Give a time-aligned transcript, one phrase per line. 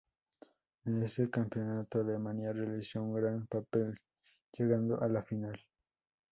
[0.85, 3.99] En este campeonato Alemania realizó un gran papel,
[4.51, 5.63] llegando a la final.